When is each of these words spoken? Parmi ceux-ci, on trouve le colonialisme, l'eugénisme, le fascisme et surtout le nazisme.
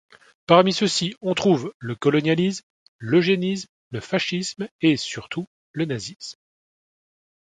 Parmi 0.47 0.73
ceux-ci, 0.73 1.13
on 1.21 1.35
trouve 1.35 1.75
le 1.77 1.93
colonialisme, 1.93 2.65
l'eugénisme, 2.97 3.69
le 3.91 3.99
fascisme 3.99 4.67
et 4.81 4.97
surtout 4.97 5.47
le 5.73 5.85
nazisme. 5.85 6.39